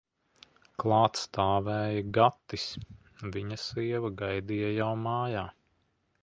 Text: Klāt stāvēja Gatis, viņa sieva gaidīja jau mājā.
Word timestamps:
Klāt 0.83 1.19
stāvēja 1.23 1.99
Gatis, 2.17 2.65
viņa 3.37 3.59
sieva 3.65 4.13
gaidīja 4.23 4.73
jau 4.79 4.89
mājā. 5.05 5.47